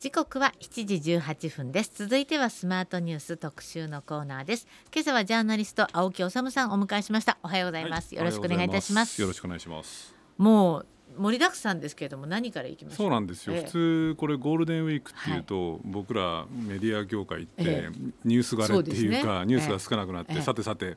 [0.00, 1.92] 時刻は7時18分です。
[1.94, 4.66] 続いてはスマートニュース特集のコーナーです。
[4.90, 7.36] 今朝はジャーナリスト青木治さんをお迎えしました。
[7.42, 9.20] おはようございます、はい、よろしくお願いいたします。
[9.20, 10.14] よろしくお願いします。
[10.38, 10.86] もう
[11.18, 17.90] 盛りだくさんですけれども何からいきましそうなんですよ、ええ、普通これゴールデンウィークっていうと、はい、僕らメディア業界って、
[18.24, 20.96] ニュースがれっていうか、ね、ニュースが少なくなって、さてさて、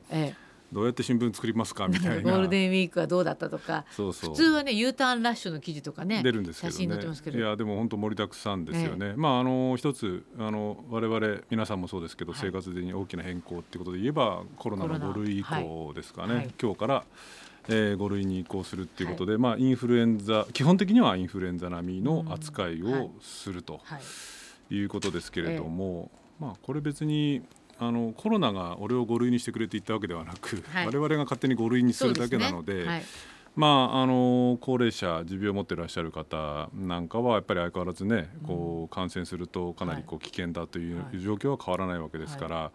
[0.74, 2.22] どうやって新聞作りますかみたいな。
[2.32, 3.84] ゴールデンウィークはどうだったとか。
[3.92, 4.30] そうそう。
[4.30, 6.78] 普通はね U ターンラッシュの記事とかね出るんですけど、
[7.36, 17.04] ね、いやでも本当盛りだくさんですよね、ええ、まああの一つあの我々皆さんもそうですけど、はい、生活でに大きな変更っていうことで言えばコロナの5類以降ですかね、はい、今日から
[17.68, 23.80] えー、5類に移行するっていうことで、はい、まあ、インフルエンザ基本的にはインフルエンザ並みの扱いをすると
[24.70, 27.42] いうことですけれども、まあ、これ別に
[27.78, 32.86] あのコロナが俺を5類にしてくれって言ったわけではなく、はい、我々が勝手に5類にするだけなので。
[33.56, 42.72] まあ、あの高齢者、持病を持っていらっしゃる方なんかはやっぱり相変わらずね、こう感染するとかなりこう危険だという状況は変わらないわけですから、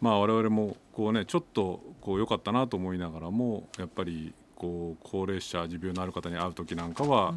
[0.00, 7.32] まあ、我々もこう、ね、ちょっとこう良かったなと思いながらもやっぱりこう高齢者持病のある方に会う時なんかは、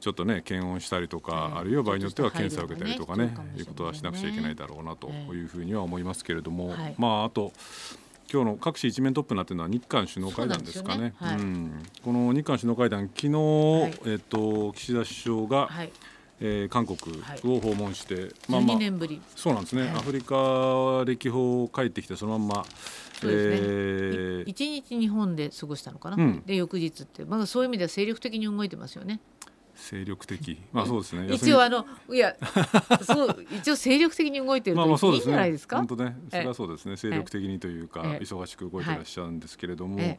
[0.00, 7.52] ちょっとね検温したりとか、あるいは場合によっては検査を受けたりとかねいうことはしなくちゃいけないだろうなというふうには思いますけれども、まああと
[8.32, 11.14] 今日の各紙一面トップになっているのは日韓首脳会談ですかね。
[11.20, 15.68] うん、この日韓首脳会談昨日、えっと岸田首相が、
[16.40, 16.98] えー、韓国
[17.44, 18.78] を訪問して、はい、まあまあ、
[19.36, 22.64] そうなんですね、はい、アフリカ歴訪帰ってきてそのまんま
[23.22, 29.20] そうですね、えー、1日日本で過ごしたのかな、うん、で翌日って、まあ、そういう意味では精力的に動いてますよね。
[29.74, 31.26] 精力的、まあそうですね。
[31.32, 32.36] 一応あのいや
[33.02, 35.78] そう一応精力的に動いてると いいんじゃないですか？
[35.78, 36.96] 本当ね、それはそうですね。
[36.96, 40.18] 精力的にというか忙しく動いてらっしゃるんですけれども、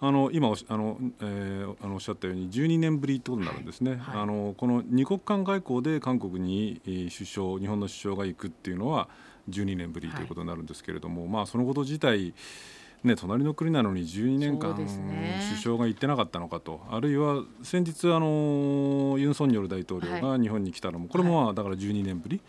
[0.00, 4.02] あの今あの、えー、あのおっしゃったように12年ぶりってことになるんですね。
[4.08, 9.08] あのこの二国間外交で韓国に首相日本の首相が行くっていうのは
[9.48, 12.34] 12年ぶりということになるんですけれども、まあそのこと自体
[13.04, 14.88] ね、隣の国なのに12年間、首
[15.62, 22.40] 相が行ってなかったのかと、あるいは先日あのユン・ソンニョル大統領が日本に来たのも、これもまあだから12年ぶり、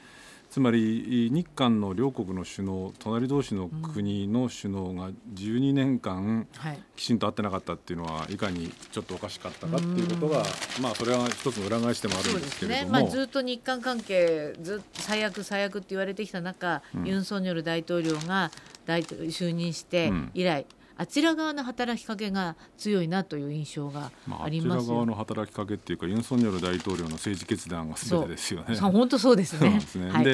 [0.49, 6.47] つまり日韓の両国の首脳隣同士の国の首脳が12年間
[6.95, 10.43] きちんと会ってなかったっていうのはいかにちょっとおかしかったかっていうことが、
[10.81, 13.03] まあ、それは一つの裏返しでもあるんですけれども、ね。
[13.03, 18.51] まあ、ずっと日韓関係ず最悪最悪って言われてきた中、うん、ユン・ソンニョル大統領が
[18.88, 24.11] 大統領就任して以来、うんあちら側の働きかけが強いなという印象が
[24.43, 28.75] あります、まあ、あちら側の働きかけっていうかユン・ソンニョル大統領の政治決断がすべてですよね。
[28.91, 29.79] 本当そうですね。
[29.95, 30.11] で、ね。
[30.11, 30.25] はい、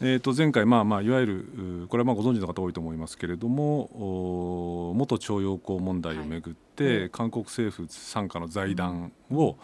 [0.00, 9.58] えー、と前回、まあまあ、いわゆるこれはまあご存知の方多いと思いますけれども元徴用工問題をめぐって、はい、韓国政府傘下の財団を、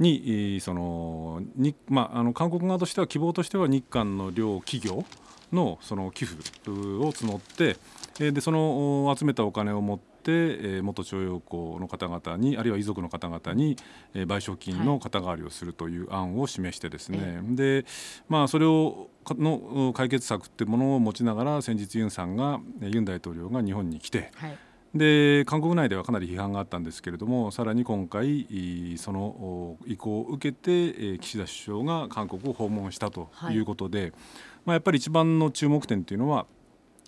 [0.00, 5.04] にそのに、まあ、あの韓国側としては希望としては日韓の両企業
[5.52, 7.76] のその寄付を募って
[8.18, 13.76] でその集めたお金を持って元徴用工の方々にあるいは遺族の方々に
[14.14, 17.84] 賠償金の肩代わりをするという案を示してですね、はい、で
[18.28, 24.58] まあそれをの解決策っていうものを持ちながら先日ユンさんがユン大統領が日本に来て、はい。
[24.94, 34.12] で韓国内ではかなり批判があったんですけれどもさらに今回その意向を受けて岸田首相が韓国を訪問したということで、はい、
[34.64, 36.46] まあ、やっぱり一番の注目点というのは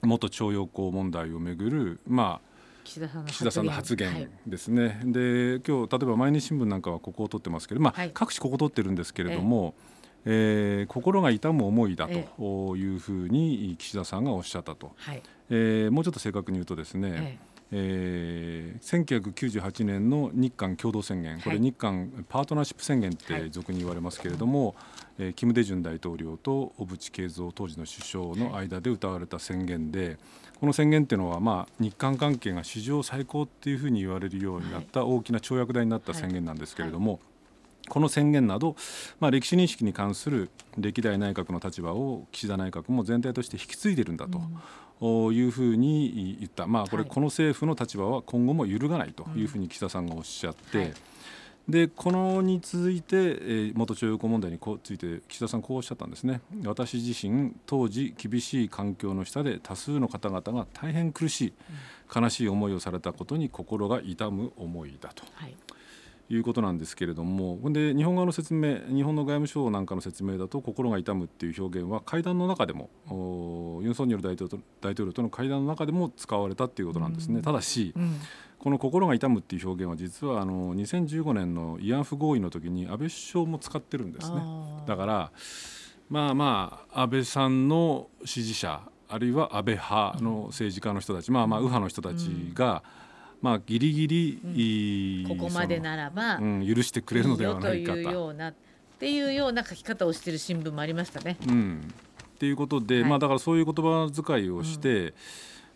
[0.03, 2.50] 元徴用工問題をめぐる、まあ、
[2.84, 3.09] 岸田
[3.50, 4.31] さんの発言。
[4.47, 9.75] ですね、はい、で今日例えば毎日新聞なんかはここを取ってますけど、まあ、はい、各紙ここ取ってるんですけれども、
[10.25, 21.41] えー、心が痛む思いだというふうに岸田さんがおっしゃったと、はい、えー、もうちょっと正確に言うとですね、えー、1998年の日韓共同宣言。
[21.41, 24.76] これ日韓パートナーシップ宣言って俗に言われますけれども、はい、
[25.19, 30.19] えー、キム・デジュン大統領と小渕恵三当時の首相の間で歌われた宣言で、
[30.59, 37.20] この宣言っていうのは、まあ、日韓関係が史上最高っていうふうに言われるようになった大きな跳躍台になった宣言なんですけれども、はい。
[37.20, 37.30] はい
[37.88, 38.76] この宣言など、
[39.19, 44.41] まあ、歴史認識に関する歴代内閣の立場を岸田内閣も全体として引き継いでいるんだと。
[45.00, 50.92] いうふうに言った、まあ、これ、この政府の立場は今後も揺るがないというふうに岸田さんがおっしゃって、はい、
[51.68, 56.41] でこのに続いて、えー、元徴用工問題について岸田さんこうおっしゃったんですね。
[56.64, 61.52] 私自身当時厳しい環境の下で多数の方々が大変苦しい、
[62.14, 65.24] 悲しい思いをされたことに心が痛む思いだと。
[65.34, 65.54] はい
[66.30, 72.88] いうことなんですけれどもで日本側の説明日本の外務省なんかの説明だと心が痛むっていう表現は会談の中でも
[73.82, 77.36] ユン・ソンニョル大統領大統領との会談の中でも使われたっていうことなんですね。
[77.36, 78.21] うん、ただし、うん、
[78.60, 84.36] この心が痛むっていう表現は実はあの2015年の慰安婦合意の時に安倍首相も使ってるんですね。
[84.86, 85.33] だから
[86.09, 92.84] まあまあ安倍さんの支持者あるいは安倍派の政治家の人たち、まあまあ右派の人たちが、
[93.42, 97.98] まあギリギリ、ここまでならば、うん、許してくれるのではないかと。
[97.98, 98.54] いうようなっ
[98.98, 101.39] ていうような書き方をしている新聞もありましたね。
[101.48, 101.81] うん、
[102.22, 103.10] っていうことで、はい。
[103.10, 105.15] まあだからそういう言葉遣いをして、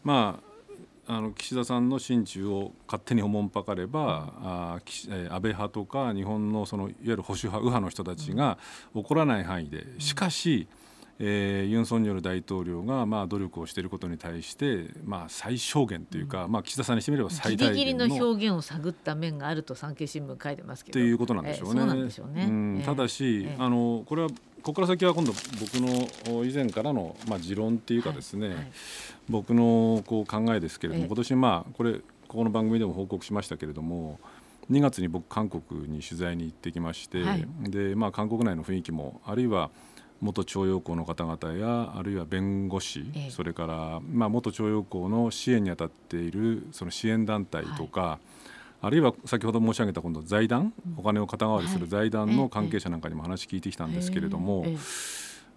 [0.03, 0.55] まあ
[1.07, 8.59] あの岸田さんの心中を勝手におもんぱかれば、あー岸えー安倍派とか日本のそのいわゆる保守派右派の人たちが
[8.95, 10.67] 怒らない範囲で、しかし、
[11.19, 20.95] えーユン・ソンニョル大統領がまあ努力をしていることに対して、まあ、最小限というか、まあ、岸田さんにしてみれば最大限のの表現を探った面があると産経新聞書いてますけど。
[20.95, 21.83] ということなんでしょうね。
[21.83, 28.73] うなんただし、ええあのこれはここから先は今度僕のお以前からのまあ持論っていうかですね、はいはい
[29.27, 34.19] 僕のこう考えですけれども、ええ今年まあこれここの番組でも報告しましたけれども。
[34.71, 39.71] 2月に僕韓国に取材に行ってきまして、はいでまあ韓国内の雰囲気もあるいは
[40.25, 43.31] 元徴用工の方々やあるいは弁護士、ええ。
[43.31, 48.19] それから、まあ、元徴用工の支援に当たっているその支援団体とか、
[48.81, 54.73] あるいは先ほど申し上げた今度財団、お金を肩代わりする財団の関係者なんかにも話聞いてきたんですけれども、ええ。
[54.73, 54.79] ええ。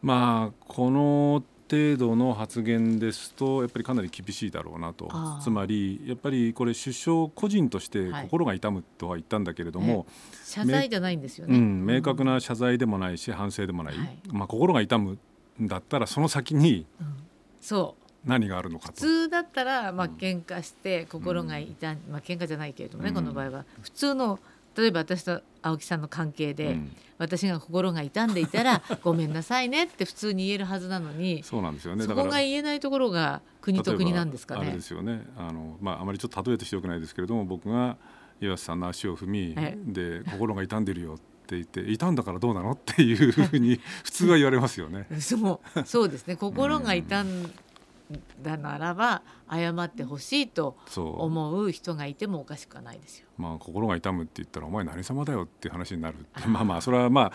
[0.02, 5.10] まあこの程度の発言ですとやっぱりかなり厳しいだろうなと。
[5.42, 8.24] つまりやっぱりこれ首相個人としてはい。
[8.24, 10.06] 心が痛むとは言ったんだけれども、
[10.44, 11.58] 謝罪じゃないんですよね。
[11.58, 14.18] うん、明確な謝罪でもないし反省でもない、はい。
[14.32, 15.18] まあ、心が痛む
[15.62, 17.08] んだったらその先にうん。
[17.62, 18.04] そう。
[18.30, 19.00] 何があるのか普と。
[19.02, 20.14] 通だったらまあうん。
[20.16, 23.16] 喧嘩して心が痛ん、まあ喧嘩じゃないけれどもね、うん。
[23.16, 23.66] この場合は。
[23.82, 24.40] 普通の
[24.78, 26.96] 例えば私と青木さんの関係で、うん。
[27.18, 32.04] 私が心が痛んでいたら ごめんなさいねって普通に言えるはずなのにそうなんですよね。
[32.04, 34.62] そこが言えないところが国と国なんですかね。
[34.62, 34.82] あれで。
[34.82, 35.26] すよね。
[35.38, 37.98] あの、まあ、あまりちょっと例えとしてよくないですけれども僕が
[38.40, 45.08] 岩瀬さんの足を踏み、えで心が痛んでるよって言って痛んだからどうなのっていうふうに普通は言われますよね。
[45.20, 46.36] そうそうですね。
[46.36, 47.52] 心が痛ん
[48.42, 49.22] だならば
[49.52, 53.28] 謝ってほしいと思う人がいてもおかしくはないですよ。
[53.38, 56.16] まあ、心が痛むって言ったらお前何様だよっていう話になる。
[56.16, 57.32] っ てまあまあそれはまあ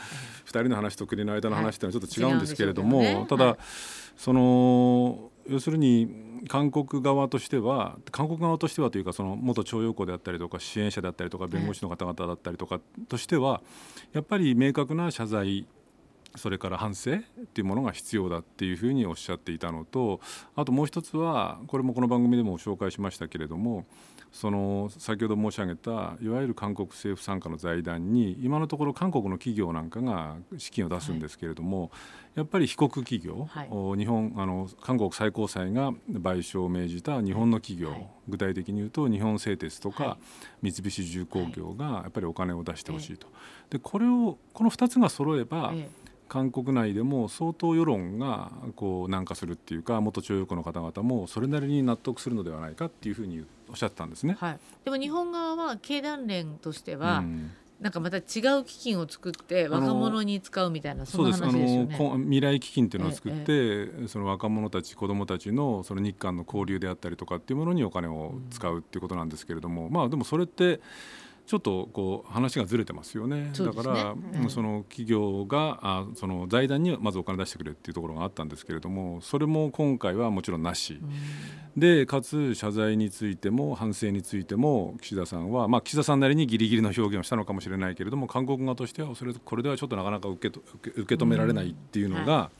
[0.46, 3.14] 2人の話と国の間の話っていうのはちょっと違うんですけれども、はい違うん。
[3.14, 3.56] でしょうけただ、はい。
[4.16, 6.08] その要するに
[6.48, 13.62] 韓国側としては韓国側としてはというかその元徴用工であったりとか支援者であったりとか弁護士の方々だったりとかとしては
[14.12, 15.66] やっぱり明確な謝罪
[16.36, 17.18] それから反省っ
[17.52, 20.20] ていうものが必要だっていうふうにおっしゃっていたのと
[20.56, 23.84] あともう一つはこれもこの番組でも紹介しましたけれども
[24.32, 25.90] その先ほど申し上げた
[26.22, 31.90] いわゆる韓国政府傘下の財団に今のところ韓国の企業なんかが資金を出すんですけれども、
[32.34, 33.68] やっぱり被告企業、はい。
[33.70, 38.06] お日本あの韓国最高裁が賠償を命じた日本の企業、はい。
[38.28, 40.16] 具体的に言うと日本製鉄とか、は
[40.62, 43.26] 三菱重工業がやっぱりお金を出してほしいと。
[43.68, 45.86] でこれをこの2つが揃えば、え
[46.32, 54.38] 韓国内でも相当世論がこう軟化するっていうか元徴用工の方々もそれなりに納得するのではないかっていうふうにおっしゃってたんですね。
[54.40, 57.50] はい、でも日本側は経団連としては、うん
[57.82, 58.20] なんかまた違
[58.60, 61.96] う基金を作って若者に使うみたいなそうんですあの話ですよね。
[61.98, 70.80] こ未来基金っていうのを作って、その若者たち子どもたちのその日韓の交流であったりとかっていうものにお金を使うっていうことなんですけれども、まあでもそれって
[71.46, 73.50] ちょっとこう話がずれてますよね。
[73.50, 73.52] ね。
[73.52, 74.50] だから、うん。
[74.50, 81.04] その企業があその財団にまずお金出してくれっていうところがあったんですけれどもそれも今回はもちろんなし、う
[81.76, 81.80] ん。
[81.80, 92.50] でかつ謝罪についても反省についても岸田さんは、まあ、岸田さんなりにギリギリの表現をしたのかもしれないけれども韓国側としてはそれこれではちょっとなかなか受けと受け受け止められないっていうのが、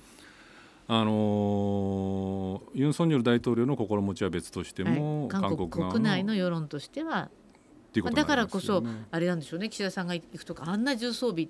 [0.89, 5.29] あのーユン・ソンニョル大統領の心持ちは別としても、はい。
[5.29, 7.31] 韓国側国内の世論としては、
[7.93, 9.69] っていうことだからこそあれなんでしょうね。
[9.69, 11.49] 岸田さんが行くとかあんな重装備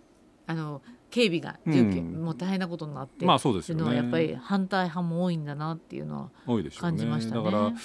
[0.49, 2.25] あの警備がうん。
[2.25, 3.83] もう大変なことになって、まあそうですよね。
[3.83, 6.91] のはやっぱり反対派も多いんだなっていうのは多いでしょうね。
[6.91, 7.45] 感じましたね。
[7.45, 7.77] だからうん。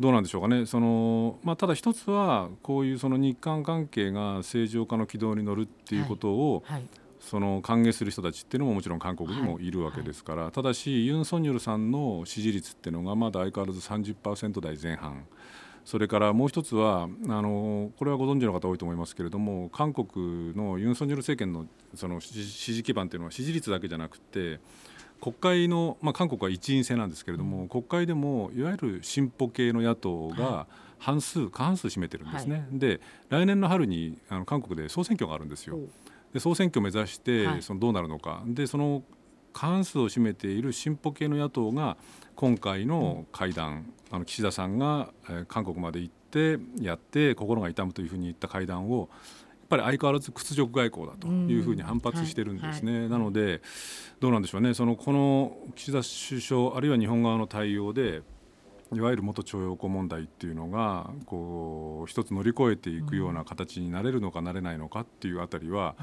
[0.00, 0.66] どうなんでしょうかね。
[0.66, 6.82] その、まあ、ただ一つはこういうその日韓関係が正常化の軌道に乗るっていうことを、はい。
[7.20, 9.70] その歓迎する人たちっていうのももちろん韓国にもい。
[9.70, 15.26] るわけですから、ただしユン・ソンニョルさんの支持率っていうのがまだ相変わらず30%台前半
[15.86, 17.08] それからもう一つはあ
[17.42, 24.58] のこれはご存知の方多いと思いますけれども韓国のユン・ソンニョル政権のその支支持基盤っていうのは支持率だけじゃなくて
[25.20, 30.66] 国会の、まあ、韓国は一員制なんですけれども、国会でもいわゆる進歩系の野党が
[30.98, 32.66] 半数過半数占めてるんですね。
[32.72, 35.78] で来年の春にあの韓国で総選挙があるんですよ。
[36.34, 37.62] で総選挙を目指して、はい。
[37.62, 38.42] そのどうなるのか。
[38.46, 39.02] でその
[39.56, 41.96] 過半数を占めている進歩系の野党が
[42.34, 49.08] 今回の会談、あの岸田さんが、えー韓国まで行ってやって心が痛むというふうに言った会談を
[49.68, 52.92] ぱり相変わらず屈辱外交だというふうに反発してるんですね。
[52.92, 53.62] はいはい、なので
[54.20, 58.22] どうなんでしょうねそのこの岸田首相あるいは日本側の対応で
[58.94, 65.96] いわゆる元徴用工問題っていうのがこう一つ乗り越えていくような形になれるのかなれないのかっていうあたりは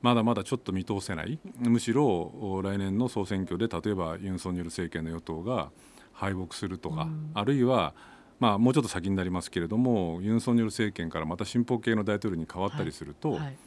[0.00, 1.40] まだまだちょっと見通せない。
[1.58, 5.70] むしろ来年の総選挙で例えばユン・ソンニョル政権の与党が
[6.12, 7.94] 敗北するとか、あるいは
[8.38, 13.38] まあ、もうちょっと先になりますけれどもユン・ソンニョル政権からまた進歩系の大統領に変わったりすると、はい。
[13.40, 13.58] はい、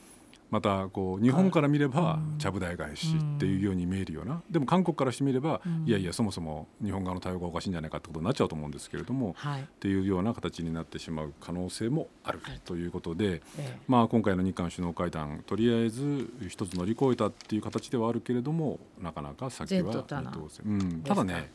[0.54, 13.42] またこう日本から見ればちゃぶ台返しっていうように見えるような、でも韓国からしてみれば、いやいやそもそも日本側の対応がおかしいんじゃないかってことになっちゃうと思うんですけれども、はい、っていうような形になってしまう可能性もあるということで、
[13.88, 21.52] まあ、今回の日韓首脳会談とりあえず一つ乗り越えたっていう形ではあるけれどもなかなか先は見通せ、うん、ただね、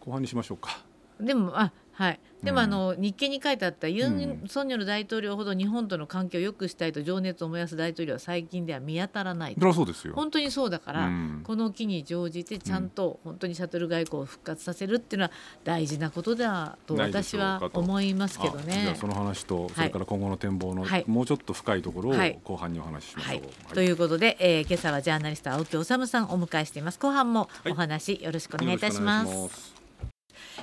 [0.00, 0.82] 後半にしましょうか。
[1.20, 10.14] でもあはい、でも、あの日経に書いてあったユン・ソンニョル大統領ほど日本との関係を良くしたいと情熱を燃やす大統領は最近では見当たらないそうですよ。
[10.14, 11.10] 本当にそうだから、
[11.42, 15.32] この機に乗じてちゃんと本当にシャトル外交を復活させるっていうのは
[15.64, 18.82] 大事なことだと私は思いますけどね。
[18.84, 22.14] じゃその話とそれから今後の展望の、もうちょっと深いところを
[22.44, 23.38] 後半にお話ししましょ
[23.72, 23.74] う。
[23.74, 27.00] ということで、えー、今朝はジャーナリスト青木治さんをお迎えしています。
[27.00, 29.77] 後半もお話よろしくお願いいたします。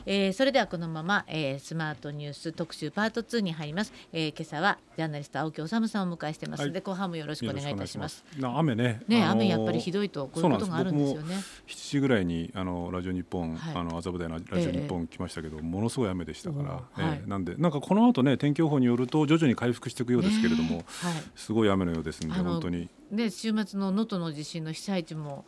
[0.06, 6.66] えー、それではこのまま、えー、スマートニュース特集パート2に入ります、えー、今朝はジャーナリスト青木治さんをお迎えしてます。
[6.66, 8.24] ので、はい、後半もよろしくお願いいたします。
[8.42, 9.02] 雨ね。
[9.08, 11.36] ね、あのー、雨やっぱりひどいとこういうことがあるんですよね。
[11.68, 20.86] 7時ぐらいにあのラジオ日本、はい、あの麻布台のラジオ日本来ましたけど、えー、ものすごい雨でしたから、えー、はい、なんでなんかこの後ね天気予報によると徐々に回復していくようですけれども、はい、
[21.36, 22.90] すごい雨のようですんで本当に。
[23.12, 25.46] ね週末の能登の地震の被災地も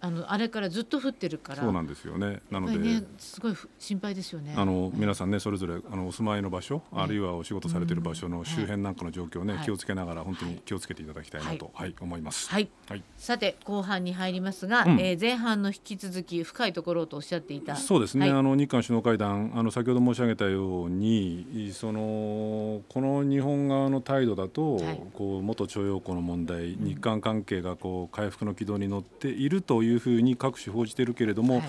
[0.00, 1.62] あのあれからずっと降ってるから。
[1.62, 2.40] そうなんですよね。
[2.50, 4.54] なので、ね、すごい心配ですよね。
[4.56, 11.94] あの、皆さんねそれぞれあのお住まいの場所、あるいはお仕事されている場所の周辺なんかの状況ね、気をつけながら本当に気をつけていただきたいなと、はい。
[12.00, 12.68] 思います、はい。
[13.16, 24.80] さて後半に入りますが、うえ前半の引き続き深いところとおっしゃっていたそうですね、あの日韓首脳会談あの先ほど申し上げたようにそのこの日本側の態度だと、
[25.14, 31.64] こう元徴用工の問題、日韓関係がこう回復の軌道に乗っているというふうに各各種報じているけれども、はい、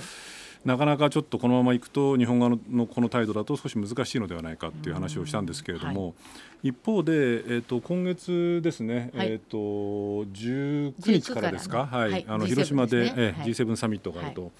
[0.63, 6.13] なかなかちょっとこのままいくと日本側のこの態度だと少し難しいのではないかという話をしたんですけれども、は
[6.63, 9.57] い、一方で、えーと、今月ですね、はい、えーと、
[10.31, 13.13] 19日からですか、はい、あの広島で、ね。
[13.17, 14.51] えー、G7 サミットがあると。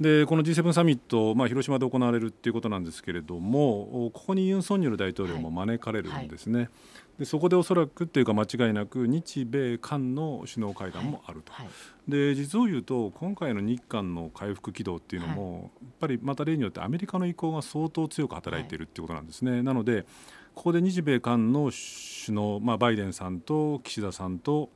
[0.00, 6.68] でこの G7 サミット、まあ、広島で行われるということなんですけれどもここにユン・ソンニョル大統領も招かれるんですね。
[7.18, 11.72] でそこでおそらくっていうか間違いなく日米韓の首脳会談もあると、はいは
[12.08, 19.62] い、で実を言うと今回の日韓の回復軌道っていうのも、はい、やっぱりまた例によってアメリカの意向が相当強く働いているっていうことなんですね。
[19.62, 20.06] なので
[20.54, 24.70] ここで日米韓の首脳、まあ、バイデンさんと岸田さんと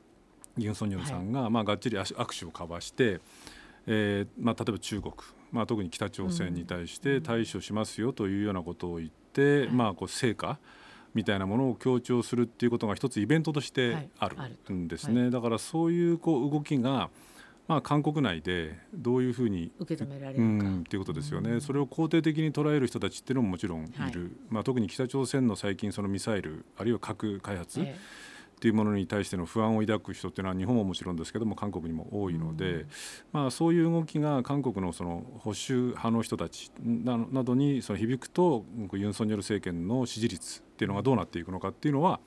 [0.57, 3.21] ユン・ソンニョルさんが、まあ、がっちり握手を交わして、
[3.87, 5.13] えーまあ、例えば中国、
[5.51, 10.59] まあ、特に北朝鮮に対して対処しますよというようなことを言って、うん、まあ、こう成果
[11.13, 17.09] みたいなものを強調するっていうことが一つイベントとしてあるんですね、はい、だからそういうこう動きが
[17.69, 24.11] まあ、韓国内でどういうふうに受け止められるか、うん、っていうことですよね、うん、それを肯定的に捉える人たちっていうのももちろんいる、はい、
[24.49, 27.95] まあ、特に北朝鮮の最近そのミサイルあるいは核開発、え
[28.59, 32.87] っていうものに対しての不安を抱く人っていうのは日本ももちろんですけども韓国にも多いので、うん、
[33.31, 42.19] まあ、そういう動きが韓国のその保守派の人たちなどにその響くとユン・ソンニョル政権の支持率っていうのがどうなっていくのかっていうのは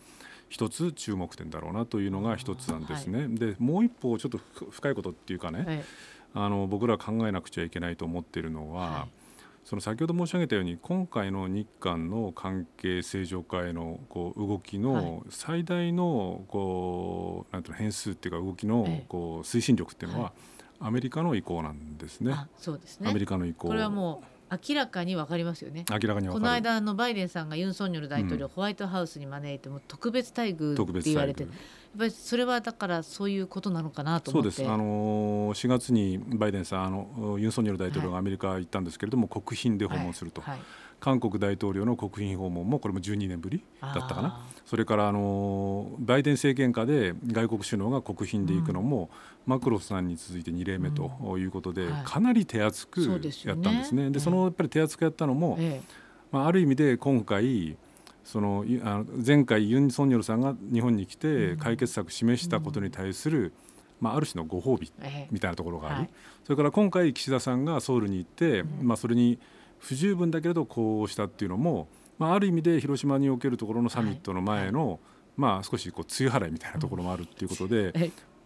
[0.48, 3.18] 一つ注目点だろうなというのが一つなんですね。
[3.18, 5.84] はい、でもう一方ちょっと深いことっていうかね、はい、
[6.32, 9.21] あの僕ら考えなくちゃいけないと思っているのは、はい
[9.64, 20.32] その先ほど申し上げたように今回の日韓の関係正常化へのこう動きの最大のこうなんていうの変数っていうか動きのこう推進力っていうのは
[20.80, 22.34] アメリカの意向なんですね。
[22.58, 23.08] そうですね。
[23.08, 23.68] アメリカの意向。
[23.68, 24.26] これはもう
[24.68, 25.84] 明らかに分かりますよね。
[25.90, 31.46] 明らかにこの間のバイデンさんがユン・ソンニョル大統領、うん、ホワイトハウスに招いても特別待遇って言われて
[31.94, 34.64] っぱりそれはだからそういうことなのかなとそうです。
[34.64, 40.54] あの4月にバイデンさんあのユン・ソンニョル大統領がアメリカ行ったんですけれども、はい、国賓で訪問すると、はい。
[40.54, 40.62] はい、
[41.02, 44.40] 韓国大統領の国賓訪問もこれも12年ぶりだったかな。
[44.64, 49.10] それからあのバイデン政権下で外国首脳が国賓で行くのも、
[49.44, 53.00] うん、マクロスさんに続いて2例目ということで、うん、かなり手厚く
[53.44, 54.04] やったんですね。
[54.04, 55.94] で、ね、そのやっぱり手厚くやったのも、ええ、
[56.30, 57.76] まあ、ある意味で今回
[58.22, 63.52] そのあの前回ユン・ソンニョルさんが日本に来て解決策示したことに対する、
[64.00, 64.92] まあ、ある種のご褒美
[65.32, 66.10] みたいなところがあり、はい、
[66.44, 69.40] それから今回岸田さんがソウルに行って、まあ、それに
[69.82, 75.00] 不十分だけれどこうしたっていうのも、まあ、ある意味で広島におけるところのサミットの前の、
[75.36, 77.92] まあ、少しこう梅雨払いみたいなところもあるっていうことで、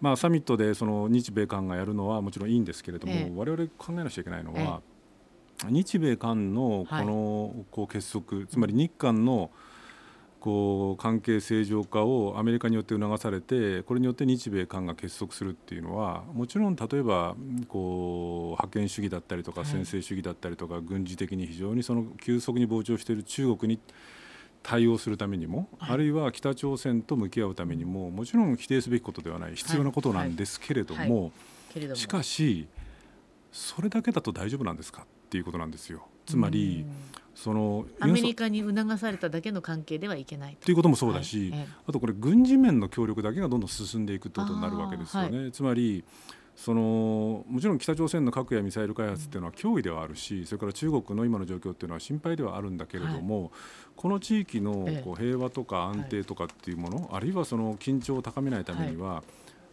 [0.00, 4.80] まあ、サミットでその日米韓がやるのはもちろんいいんですけれども、ええ、我々考えなきゃいけないのは、
[5.66, 9.50] え、日米韓のこのこう結束、はい、つまり日韓の
[10.40, 17.34] こう関係正常化をアメリカによって促されてこれによって日米韓が結束するっていうのはもちろん例えば
[17.68, 23.80] こう覇権主義だったりとか専制主義だったりとか、軍事的に非常にその急速に膨張している中国に
[24.62, 31.30] 対応するためにも、はい、あるいは北朝鮮と向き合うためにももちろん否定すべきことではない必要なことなんですけれども
[31.94, 32.66] しかし
[33.52, 36.06] それだけだと大丈夫なんですかっていうことなんですよ。
[36.26, 36.84] つまり
[37.36, 40.70] そのアメリカに促されただけの関係ではいけないと。
[40.70, 45.38] いうこともそうだし、はい、あとこれ軍事面の協力だけがどんどん進んでいくということになるわけですよね。
[45.40, 46.02] はい、つまり
[46.56, 53.50] そのもちろん北朝鮮の核やミサイル開発っていうのは脅威ではあるしそれから中国の今の状況っていうのは心配ではあるんだけれども、はい、
[53.94, 59.22] この地域のこう平和とか安定とかっていうもの、あるいはその緊張を高めないためには、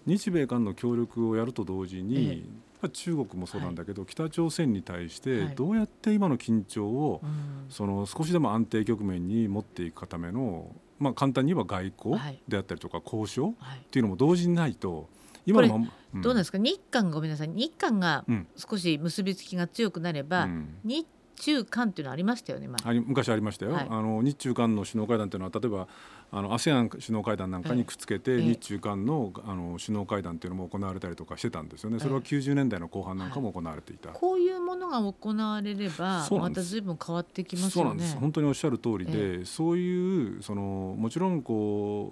[0.05, 2.49] 日米韓の協力をやると同時に、
[2.91, 7.21] 中国もそうなんだけど、北朝鮮に対してどうやって今の緊張を、
[7.69, 13.53] その少しでも安定局面に持っていくための、まあ、簡単に言えば外交であったりとか交渉っ
[13.91, 15.09] ていうのも同時にないと。
[15.45, 16.57] 今のまま、どうなんですか？
[16.57, 17.49] 日韓ごめんなさい。
[17.49, 18.23] 日韓が
[18.55, 21.05] 少し結びつきが強くなれば、うん、日
[21.35, 25.87] 中韓っていうのはありましたよね、まあ、昔ありましたよ、はい、あの日中韓の首脳会談というのは例えば
[26.35, 31.99] あの ASEAN 首脳会談なんかにくっつけて、日中韓のあの首脳会談というのも行われたりとかしてたんですよね。
[31.99, 38.17] それは90年代の後半なんかも行われていた、はい、こういうものが行われればまた随分変わってきます、ね、そうなんです。
[38.17, 42.11] 本当におっしゃる通りで、そういうそのもちろんこ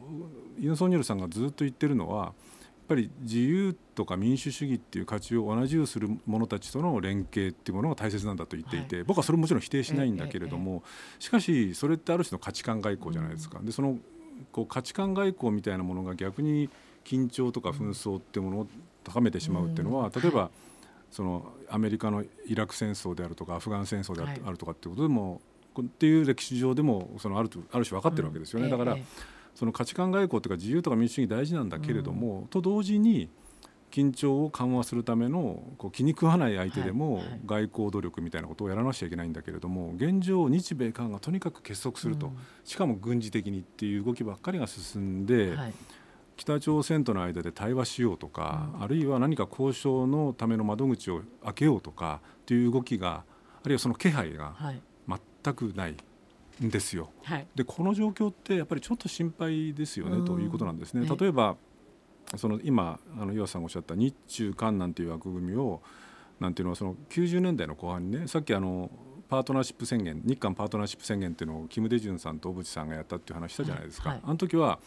[0.60, 2.34] うユン・ソンニョルさんがずっと言ってるのは
[2.92, 10.84] ぱり自由とか民主主義っていう価値を同じようする者たちとの連携っていうものが大切なんだと言っていて、はい、僕はそれももちろん否定しないんだけれども、
[11.18, 13.60] しかしそれってある種の価値観外交じゃないですか。
[13.64, 13.98] でその
[14.52, 16.70] こう価値観外交みたいなものが逆に
[17.06, 18.68] 緊張とか紛争っていうものを
[19.04, 20.50] 高めてしまうっていうのは、例えば
[21.10, 25.42] そのアメリカのイラク戦争であるとかアフガン戦争であるとかっていうことでも、
[25.80, 28.70] っていう歴史上でもそのあるある種分かってるわけですよね。
[28.70, 28.98] だから、
[29.56, 33.30] その価値観外交というか自由とか民主主義大事なんだけれども、うん、と同時に
[33.92, 45.74] 緊張を緩和するためのこう気に食わない相手でも外交努力みたいなことをやらなくちゃいけないんだけれども現状日米韓がとにかく結束すると、うん、しかも軍事的にっていう動きばっかりが進んで、はい、
[46.38, 53.24] 北朝鮮との間で対話しようとか、うん、あるいは何か交渉のための窓口を開けようとかっていう動きが
[53.64, 54.56] あるいはその気配が
[55.44, 55.96] 全くない。
[56.66, 57.10] んですよ。
[57.24, 61.08] はい、でこの状況ってやっぱりちょっと心配ですよねということなんですね。
[61.20, 61.56] 例えば
[62.38, 65.82] その今あの岩さんがおっしゃった日中韓なんていう枠組みを
[66.40, 68.90] なんていうのはその90年代の後半にねさっきあの
[69.30, 74.10] パートナーシップ宣言日韓パートナーシップ宣言っていうのをキム・デジュンさんと小渕さんがやったっていう話したじゃないですか。
[74.10, 74.80] はいはい、あの時は、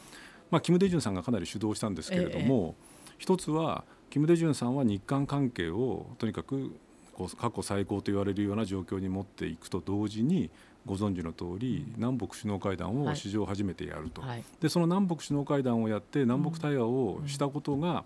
[0.50, 6.76] まあ、キム・デジュンさんがかなり主導したんですけれども、ええ、一つはキム・デジュンさんは日韓関係をとにかく
[7.14, 10.50] こう過去最高と言われるような状況に持っていくと同時に
[10.86, 18.04] ご存知の通り南北首脳会談を史上初めてやると、はい、でその南北首脳会談をやって南北対話をしたことが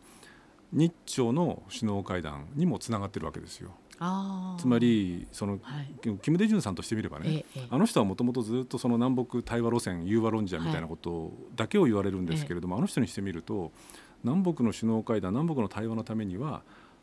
[0.73, 3.71] 日朝の首脳会談にもつながってるわけですよ。
[4.59, 13.73] つまりその、はい、キム・デジュンさんとしてみればね、ええ、あの人はもともとずっとその南北対話路線融和論者みたいなことだけを言われるんですけれども、はい、あの人にしてみると
[14.23, 16.63] 南北の首脳会談南北の対話のためには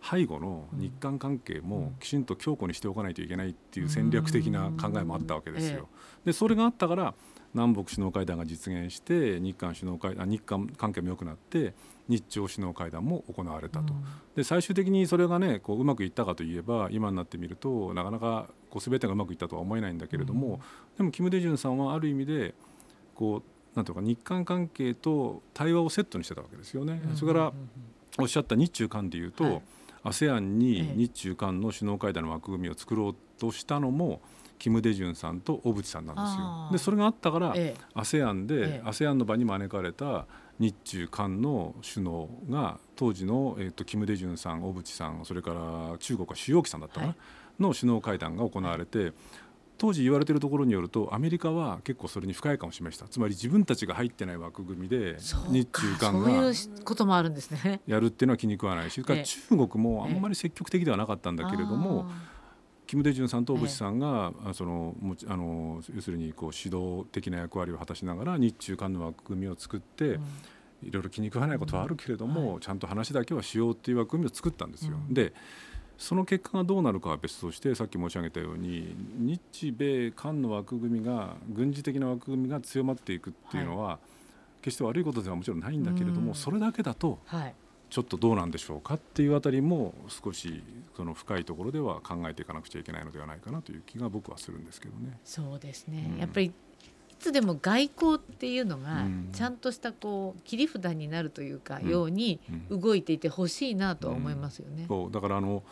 [0.09, 5.87] 背後の日韓関係もきちんと強固にしておかないといけないっていう戦略的な考えもあったわけですよ。
[6.25, 7.15] でそれがあったから
[7.55, 11.73] 南北首脳会談が実現して日韓首脳会談日韓関係も良くなって
[12.07, 13.93] 日朝首脳会談も行われたと、
[14.35, 20.59] で最終的にそれがねこううまくいったかといえば今になってみるとなかなかこう全てがうまくいったとは思えないんだけれども、
[20.97, 22.53] でもキム・デジュンさんはある意味で
[23.15, 27.01] こうなんていうか日韓関係と対話をセットにしてたわけですよね。
[27.15, 27.53] それから
[28.19, 29.61] おっしゃった日中韓でいうと、はい
[30.05, 34.21] ASEAN に日中韓の首脳会談の枠組みを作ろうとしたのも
[34.57, 36.69] キム・デジュンさんと小渕さんなんですよ。
[36.71, 40.27] でそれがあったから、ええ、ASEAN で、ええ、ASEAN の場に招かれた
[40.59, 47.13] 日中韓の首脳が当時の、えーと、キム・デジュンさん小渕さんそれから中国は主要機さんだったかな、は
[47.59, 49.11] い、の首脳会談が行われて、
[49.77, 53.07] 当時言われているところによるとアメリカは結構それに不快感を示した。
[53.07, 55.17] つまり自分たちが入ってない枠組みで
[55.49, 56.29] 日中韓が
[57.85, 62.09] やるっていうのは気に食わないし、中国もあんまり積極的ではなかったんだけれども、
[62.87, 64.95] キム・デジュンさんと小渕さんが、その
[65.27, 70.19] あの要するにこう指導的な役割を果たしながら日中韓の枠組みを作って、
[70.83, 74.97] いろいろ気に食わないことはあるけれども、ちゃんと話だけはしようっていう枠組みを作ったんですよ。
[75.09, 75.33] で
[75.97, 83.97] その結果がどうなるかは別としてさっき申し上げたように日米韓の枠組みが軍事的な枠組みが強まっていくっていうのは、はい、
[84.61, 86.35] 決して悪いことではもちろんないんだけれども、うん。
[86.35, 87.55] それだけだとはい。
[87.89, 90.63] ちょっとどうなんでしょうかっていうあたりも少し
[90.97, 95.19] その深いところでは考えていかなくちゃいけないのではないかなという気が僕はするんですけどね。
[95.23, 96.19] そうですね、うん。
[96.19, 96.51] やっぱりい
[97.19, 99.29] つでも外交っていうのがうん。
[99.31, 101.89] ちゃんとしたこう切り札になるというか、うん。
[101.89, 102.79] ようにうん。
[102.81, 104.85] 動いていてほしいなとは思いますよね。
[104.87, 105.63] そうだからあの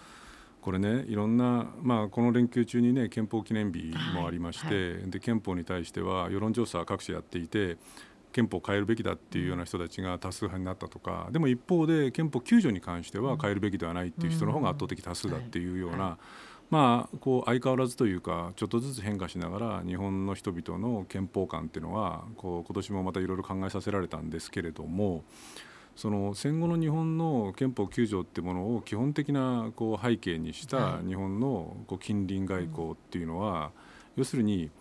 [0.62, 7.77] これねいろんな、まあ、この連休中にね憲法記念日もありまして、はいで憲法に対しては世論調査各種やっていて
[8.32, 16.17] 憲法を変えるべきだっていうような人たちが多数派になったとかでも一方で憲法9条に関しては変えるべきではないっていう人の方が圧倒的多数だっていうような、うんは
[16.73, 25.23] まあこう相変わらずというかちょっとずつ変化しながら日本の人々の憲法観っていうのはこう今年もまたいろいろ考えさせられたんですけれども
[25.95, 33.69] その戦後の日本の憲法9条っていうものを基本的なこう背景にした日本のこう近隣外交っていうのは、
[34.15, 34.71] 要するに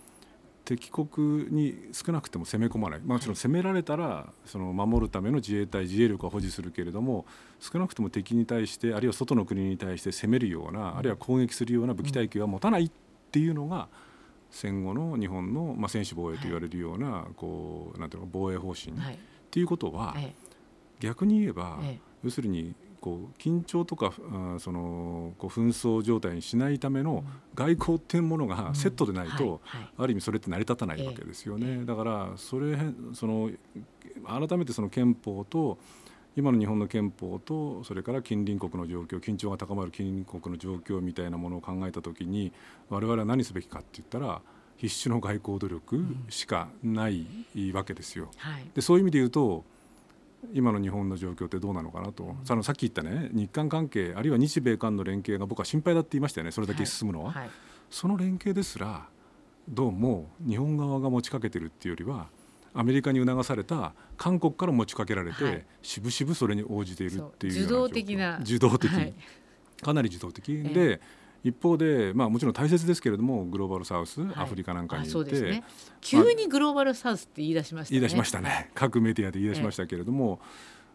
[0.65, 1.09] 敵国
[1.51, 7.27] に少なくても攻め込まない、まあもちろん攻められたらその守るための自衛隊自衛力は保持するけれども
[7.59, 12.91] 少なくとも敵に対してあるいは外の国に対して攻めるような、あるいは攻撃するような武器体系は持たないっ
[13.31, 13.89] ていうのが
[14.53, 19.19] 戦後の日本の、まあ、専守防衛と言われるような、こうなんていうの防衛方針、っはい。
[19.51, 20.35] ていうことは、え。
[21.01, 22.01] 逆に言えば、ええ。
[22.23, 27.25] 要するにこう緊張とかあそのこう紛争状態にしないための
[27.57, 29.61] 外交っていうものがセットでないと、
[29.99, 31.85] ある意味それって成り立たないわけですよね、ええ。
[31.85, 32.79] だからそれ
[33.13, 33.51] その
[34.25, 35.79] 改めてその憲法と
[36.37, 42.53] 今の日本の憲法とそれから近隣国の状況緊張が高まる近隣国の状況みたいなものを考えた時に
[42.89, 44.41] 我々は何すべきかって言ったら
[44.77, 47.27] 必死の外交努力しかない
[47.73, 48.31] わけですよ。
[48.37, 48.65] はい。
[48.75, 49.65] でそういう意味で言うと
[50.53, 56.51] 今の日本の状況ってどうなのかなと、そのさっき言ったね日韓関係あるいは日米韓の連携が僕は心配だって言いましたよね。
[56.51, 57.51] それだけ進むのは、はい。
[57.91, 59.07] その連携ですら
[59.69, 62.29] どうも日本側が持ちかけてるっていうよりは
[62.75, 65.67] アメリカに促された韓国から持ちかけられて、はい。
[65.83, 68.39] 渋々それに応じているっていうようなそう受動的な。
[68.43, 69.15] 受動的、はい。
[69.81, 70.53] かなり受動的。
[70.53, 70.63] え。
[70.63, 71.01] で、
[71.45, 74.35] 一方で、まあ、もちろん大切ですけれどもグローバルサウス、はい。
[74.37, 75.65] アフリカなんかにあ行って、ね。
[76.01, 78.01] 急にグローバルサウスって言い出しましたね。
[78.01, 80.41] 言い出しましたね、各メディアで言い出しましたけれども、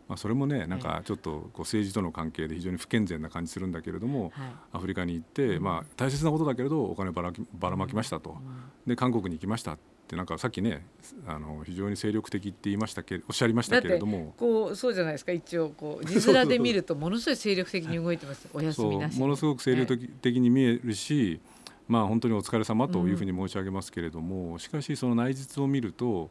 [0.08, 4.32] まあ、それもねなんえかちょっとこう政治との関係で非常に不健全な感じするんだけれども、はい。
[4.74, 8.38] アフリカに行って、まあ、大切なことだけれどお金ばらきばらまきましたと、
[8.86, 10.86] で韓国に行きましたってなんかさっきね
[11.28, 14.34] あの非常に精力的って言いましたけおっしゃりましたけれども。
[14.38, 19.20] こうそうじゃないですか一応こう 字面で見るとものすごい精力的に動いてますお休みなしに。
[19.20, 21.42] ものすごく精力的的に見えるし、
[21.90, 26.30] まあ本当にお疲れ様というふうに申し上げますけれども、しかしその内実を見ると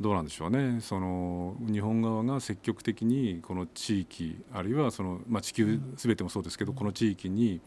[0.00, 0.80] どうなんでしょうね。
[0.80, 7.60] その日本側が積極的にこの地域あるいはその、まあ、地球すべてもそうですけど、この地域に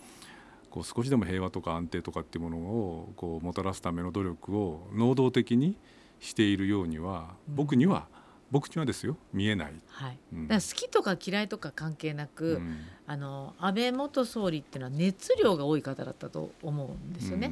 [0.74, 5.78] こう少しでも平和とか安定とかっていうものをこうもたらすための努力を能動的に
[6.20, 8.08] しているようには僕には、
[8.50, 9.74] 僕にはですよ見えない。
[9.88, 17.52] はい、うんだから好きとか嫌いとか関係なく、うんあの安倍元総理っていうのは熱量が多い方だったと思うんですようね。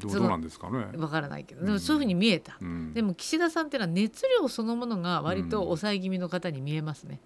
[0.00, 0.86] そのどうなんですかね。
[0.96, 2.56] わからないけど、うんでもそういうふうに見えた。
[2.60, 7.20] うんでも岸田さんっていうのは熱量そのものが割と抑え気味の方に見えますね。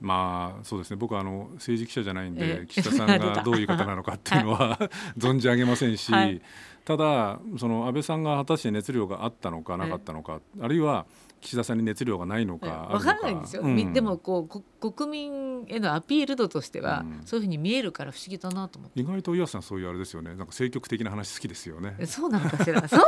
[0.00, 0.96] まあそうですね。
[0.96, 2.66] 僕はあの政治記者じゃないんで、ええ。
[2.66, 4.78] 岸田さんが どういう方なのかっていうのは
[5.18, 6.40] 存じ上げませんし、はい。
[6.84, 11.06] ただその安倍さんが果たして熱量があったのかなかったのか、あるいは
[11.40, 19.00] 岸田さんに熱量がないのか、あるのわからないんですよ、うんみでもこうこ国民へのアピール度としては、うんそういうふうに見えるから不思議だなと思って。
[19.00, 21.96] 意外と岩瀬さんそういうあれですよねなんか積極的な話好きですよね。
[21.98, 22.86] え そうなのかしら。
[22.88, 23.00] そう？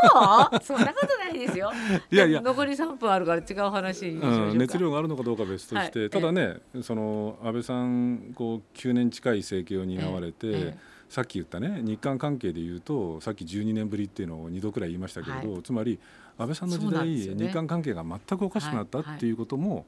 [0.62, 1.71] そんなことないですよ。
[2.11, 16.01] いやいや残り3分あるから違う話うん、熱量があるのかどうかは別として、はいただね、その安倍さんこう9年近い政権を担われて、えええさっき言ったね日韓関係で言うとさっき12年ぶりっていうのを2度くらい言いましたけれど、はつまり
[16.38, 17.48] 安倍さんの時代、ね。
[17.48, 19.85] 日韓関係が全くおかしくなったはいはいっていうことも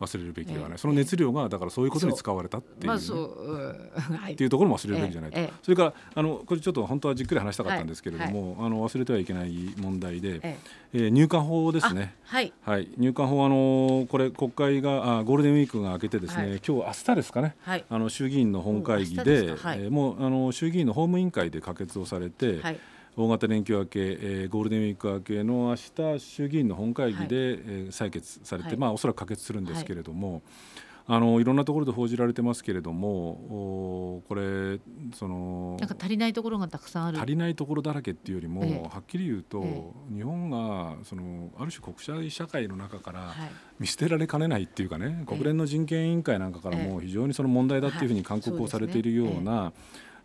[0.00, 0.78] 忘れるべきではない、ええ。
[0.78, 4.32] その熱量がだからそういうことに使われたっていう,、まあそう、うん、はい。
[4.32, 5.52] っていうところも忘れるべきじゃないと、ええええ。
[5.62, 10.58] それからあのこれちょっと本当はじっくり話したかったんですけれども、あの忘れてはいけない問題で、え
[10.92, 10.98] え。
[10.98, 12.14] ー入管法でえすね。
[12.30, 12.52] あはい。
[12.62, 16.60] はい、入管法あのこれ国会があゴールデンウィークが明けてですね、はい。
[16.66, 17.56] 今日明日ですかね。
[17.62, 17.84] はい。
[17.88, 19.70] あの衆議院の本会議でですか。
[19.70, 19.80] はい。
[19.80, 22.78] えーもうあの衆議院の法務委員会で可決をされて、はい
[23.18, 25.76] 大型連休明け、えーゴールデンウィーク明けの明
[26.16, 27.36] 日衆議院の本会議で、はい。
[27.36, 28.76] えー採決されて、はい。
[28.78, 30.42] まあおそらく可決するんですけれども、
[31.10, 34.78] あのいろんなところで報じられてますけれどもおこれ
[35.14, 37.18] そのなんか足りないところがたくさんある。
[37.18, 38.88] 足りないところだらけっていうよりも、ええ。
[38.88, 43.50] はっきり言うと、え日本がそのある種国際社会の中からはい。
[43.80, 49.72] 見捨てられかねないっていうかね、え国連の人権委員会なんかからも非常にその問題だっていうふうに勧告をされているような、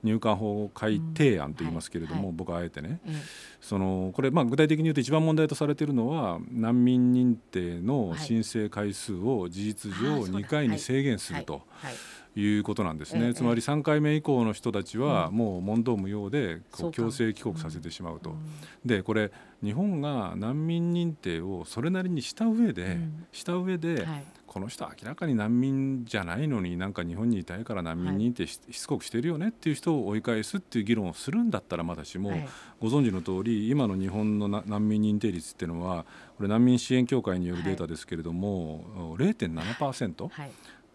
[0.03, 3.21] 入管法改定案と言いますけれども、僕はあえてね、ええ。
[3.61, 10.39] そのこれまあ具体的に言うと一番問題とされているのは難民認定の申請回数を事実上あーそうだ。
[10.39, 11.61] 2回に制限すると。
[11.69, 11.91] はい。
[11.91, 11.97] は
[12.35, 15.35] いいうことなんですね、ええつまり3回目以降の人たちはうん。
[15.35, 18.31] もう問答無用で強制帰国させてしまうと。
[18.31, 18.37] うん。
[18.85, 19.31] でこれ
[19.63, 23.27] 日本が難民認定をそれなりにした上で、うん。
[23.31, 24.23] した上で、はい。
[24.47, 32.47] この人は明らかに難民じゃないのになんか日本にいたいから難民認定し,、しつこくしてるよねっていう人を追い返すっていう議論をするんだったらまだしも、はい。
[32.79, 36.05] ご存知の通り今の日本のな難民認定率っていうのは
[36.37, 40.51] これ難民支援協会によるデータですけれども、0.7%はい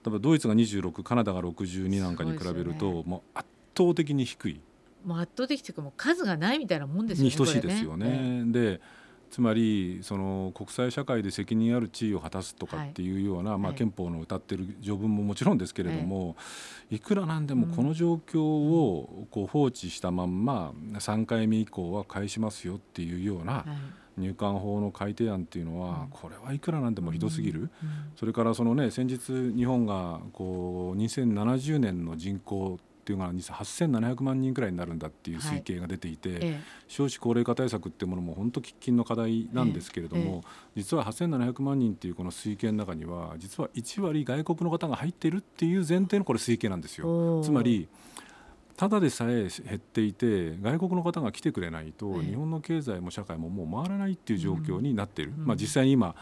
[0.08, 3.02] 例えばドイツが26カナダが62なんかに比べると、ね。
[3.04, 4.60] もう圧倒的に低い。
[5.04, 8.10] もう圧倒的というかもう数がないみたいなもんですよねに等しいですよこれえ。
[8.42, 8.52] ね。
[8.52, 8.80] で
[9.30, 13.76] つまりその国際社会で責任ある地位を果たすとかっていうような、まあ、はい。
[13.76, 16.34] 憲法の謳ってる条文ももちろんですけれども、
[16.90, 26.08] いくらなんでもこの状況をこう放置したまんま3回目以降は返しますよっていうようなはい入管法の改定案っていうのは、うん。
[26.10, 27.60] これはいくらなんでもひどすぎる。
[27.60, 27.70] うん
[28.16, 40.44] それからそのね先日日本がこう2070年の人口っていうのが8700万人くらいになるんだっていう推計が出ていて、え少子高齢化対策っていうものも本当喫緊の課題なんですけれども、
[40.76, 47.40] 実は8700万人っていうこの推計の中には実は1割外国の方が入ってるっていう前提のこれ推計なんですよ。
[47.42, 47.88] つまり
[48.78, 52.22] ただでさえ減っていて外国の方が来てくれないとええ。
[52.28, 56.14] 日本の経済も社会ももう回らないっていう状況になっている、うんまあ、実際に今、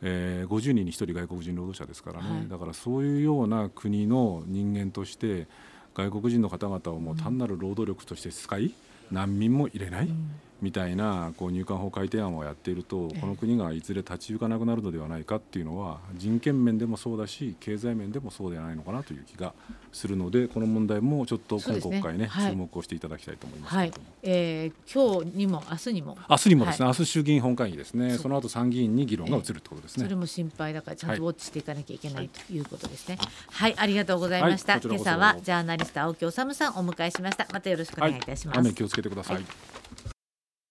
[0.00, 2.48] えー50人に1人外国人労働者ですからね、はい。
[2.48, 5.48] だからそういうような国の人間として
[5.94, 8.72] 外国人の方々をもう単なる労働力として使い
[9.10, 10.30] 難民も入れない、うん
[10.64, 13.20] みたいなこう入管法改定案をやっていると、ええ。
[13.20, 19.54] この国がいずれ立ち行かなくなるのではないかっていうのは人権面でもそうだし経済面でもそうではないのかなという気が
[19.92, 22.26] するのでこの問題もちょっと今国会ね。
[22.26, 22.50] はい。
[22.50, 23.92] 注目をしていただきたいと思いますけはい。
[24.24, 26.18] えー、今日にも明日にも。
[26.28, 28.18] 明日にもですね、明日衆議院本会議ですね。
[28.18, 30.04] その後参議院に議論が移るってことですね。
[30.04, 31.18] それも心配だからちゃんはい。
[31.18, 32.60] とウォッチしていかなきゃいけないとい。
[32.60, 33.18] うことですね。
[33.50, 34.80] はい、ありがとうございました。
[34.80, 37.46] 今朝はジャーナリスト青木治さんをお迎えしました。
[37.52, 38.58] またよろしくお願いいたします。
[38.58, 39.36] 雨気をつけてください。
[39.36, 40.13] はい